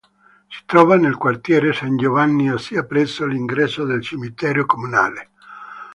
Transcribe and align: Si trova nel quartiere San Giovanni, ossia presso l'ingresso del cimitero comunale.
Si 0.49 0.63
trova 0.65 0.95
nel 0.95 1.15
quartiere 1.15 1.73
San 1.73 1.95
Giovanni, 1.95 2.49
ossia 2.49 2.83
presso 2.85 3.23
l'ingresso 3.27 3.85
del 3.85 4.01
cimitero 4.01 4.65
comunale. 4.65 5.29